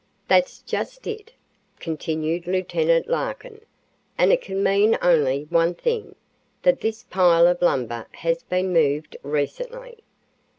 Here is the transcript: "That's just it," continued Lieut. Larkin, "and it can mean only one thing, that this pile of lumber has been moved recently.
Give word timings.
"That's 0.27 0.63
just 0.63 1.05
it," 1.05 1.31
continued 1.79 2.47
Lieut. 2.47 3.07
Larkin, 3.07 3.61
"and 4.17 4.33
it 4.33 4.41
can 4.41 4.63
mean 4.63 4.97
only 4.99 5.43
one 5.51 5.75
thing, 5.75 6.15
that 6.63 6.81
this 6.81 7.03
pile 7.03 7.45
of 7.45 7.61
lumber 7.61 8.07
has 8.13 8.41
been 8.41 8.73
moved 8.73 9.15
recently. 9.21 9.99